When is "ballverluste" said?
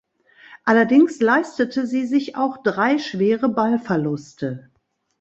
3.49-4.71